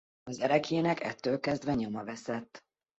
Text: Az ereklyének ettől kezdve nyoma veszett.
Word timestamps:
Az 0.23 0.39
ereklyének 0.39 1.01
ettől 1.03 1.39
kezdve 1.39 1.73
nyoma 1.73 2.03
veszett. 2.03 2.63